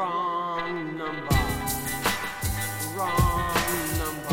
Wrong 0.00 0.96
number. 0.96 1.36
Wrong 2.96 3.44
number. 4.00 4.32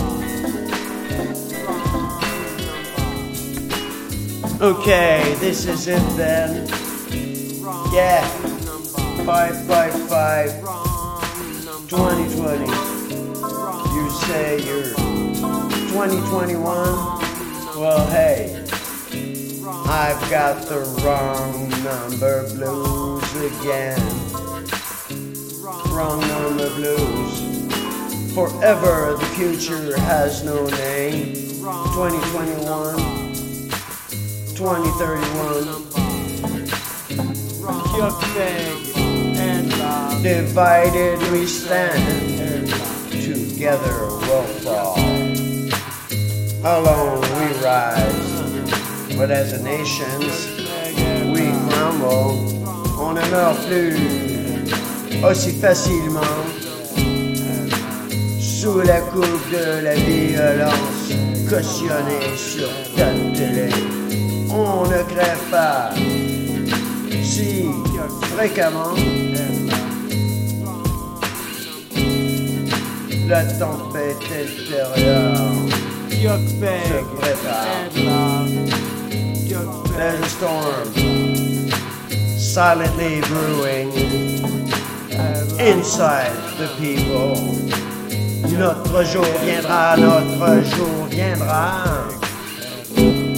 Wrong 1.67 2.07
number. 4.47 4.63
Okay, 4.63 5.35
this 5.41 5.65
is 5.65 5.89
it 5.89 6.01
then. 6.15 6.67
Wrong 7.61 7.93
Yeah. 7.93 8.25
number. 8.63 9.25
555 9.25 10.63
Wrong 10.63 11.19
number. 11.65 11.89
2020. 11.89 12.71
You 13.93 14.09
say 14.25 14.61
you're 14.63 14.93
2021? 15.91 16.95
Well, 17.75 18.07
hey, 18.07 18.55
I've 19.85 20.29
got 20.29 20.61
the 20.69 20.79
wrong 21.03 21.67
number 21.83 22.47
blues 22.55 23.35
again. 23.51 23.99
Wrong 25.97 26.21
number 26.21 26.69
blues. 26.75 27.41
Forever 28.35 29.17
the 29.19 29.25
future 29.35 29.97
has 30.01 30.43
no 30.43 30.67
name. 30.67 31.33
2021, 31.33 32.97
2031. 34.53 35.63
Yuck 37.97 38.21
bag 38.35 38.97
and 39.39 39.75
love. 39.79 40.21
Divided 40.21 41.17
we 41.31 41.47
stand, 41.47 42.69
together 43.09 44.05
we'll 44.05 44.43
fall. 44.61 44.99
Alone 46.63 47.21
we 47.21 47.47
rise, 47.65 49.17
but 49.17 49.31
as 49.31 49.53
a 49.53 49.63
nation, 49.63 50.19
we 51.33 51.49
crumble. 51.71 52.53
On 52.99 53.15
meurt 53.15 53.55
plus 53.57 54.36
aussi 55.23 55.51
facilement 55.51 56.21
sous 58.39 58.81
la 58.81 58.99
coupe 59.01 59.51
de 59.51 59.83
la 59.83 59.95
violence 59.95 61.11
cautionnée 61.49 62.35
sur 62.35 62.69
ta 62.95 63.11
télé. 63.33 63.69
On 64.49 64.83
ne 64.83 65.03
crève 65.03 65.43
pas 65.51 65.91
si 67.23 67.65
fréquemment 68.35 68.95
la 73.27 73.43
tempête 73.43 74.17
intérieure 74.31 75.77
Yuck 76.09 76.47
se 76.49 76.55
prépare. 77.15 78.47
There's 79.97 80.19
a 80.19 80.29
storm 80.29 80.93
silently 82.37 83.21
brewing. 83.21 84.56
Inside 85.59 86.35
the 86.57 86.67
people. 86.77 87.35
Notre 88.57 89.03
jour 89.03 89.25
viendra, 89.43 89.95
notre 89.97 90.63
jour 90.63 91.07
viendra. 91.09 91.85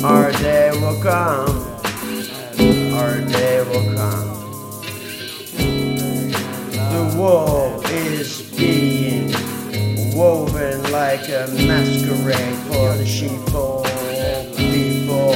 Our 0.04 0.32
day 0.32 0.72
will 0.80 1.02
come, 1.02 1.68
our 2.96 3.20
day 3.28 3.62
will 3.68 3.94
come. 3.96 4.30
The 6.94 7.04
wool 7.18 7.82
is 7.86 8.42
being 8.58 9.34
woven 10.16 10.82
like 10.92 11.28
a 11.30 11.48
masquerade 11.68 12.58
for 12.68 12.96
the 12.96 13.06
sheeple 13.06 13.84
people. 14.56 15.36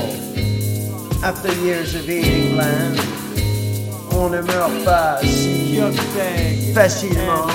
After 1.23 1.53
years 1.61 1.95
of 1.95 2.09
eating 2.09 2.53
bland, 2.53 3.22
on 4.23 4.29
ne 4.29 4.41
meurt 4.41 4.85
pas 4.85 5.19
si 5.21 5.79
facilement. 6.73 7.47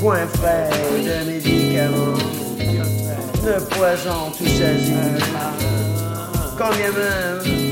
Point 0.00 0.26
frais 0.34 0.70
de 1.08 1.30
médicaments, 1.30 2.18
de 3.44 3.60
poison 3.74 4.30
tout 4.36 4.44
love. 4.44 5.24
Quand 6.56 6.70
bien 6.76 6.92
même 6.92 7.66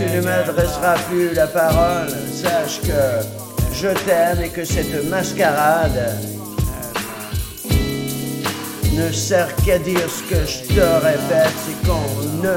tu 0.00 0.16
ne 0.16 0.20
m'adresseras 0.22 0.96
plus 1.08 1.34
la 1.34 1.46
parole, 1.46 2.08
sache 2.32 2.80
que 2.80 3.74
je 3.74 3.88
t'aime 4.06 4.42
et 4.42 4.48
que 4.48 4.64
cette 4.64 5.08
mascarade 5.08 6.16
ne 8.94 9.12
sert 9.12 9.54
qu'à 9.56 9.78
dire 9.78 10.08
ce 10.08 10.22
que 10.22 10.46
je 10.46 10.74
te 10.74 10.80
répète, 10.80 11.54
c'est 11.64 11.86
qu'on 11.86 12.38
ne 12.38 12.56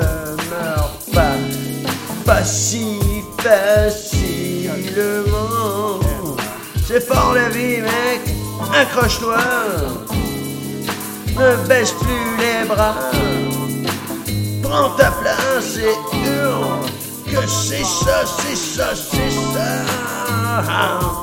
meurt 0.50 1.12
pas, 1.14 1.36
pas 2.26 2.44
si 2.44 2.93
facilement. 3.44 4.80
C'est 6.88 7.02
fort 7.06 7.34
la 7.34 7.50
vie, 7.50 7.82
mec, 7.82 8.22
accroche-toi, 8.74 9.38
ne 11.38 11.68
baisse 11.68 11.94
plus 11.94 12.38
les 12.40 12.66
bras, 12.68 13.12
prends 14.62 14.92
ta 14.92 15.12
place 15.12 15.78
et 15.78 15.96
hurle 16.18 16.86
que 17.26 17.48
c'est 17.48 17.84
ça, 17.84 18.24
c'est 18.26 18.56
ça, 18.56 18.90
c'est 18.96 19.32
ça. 19.54 21.23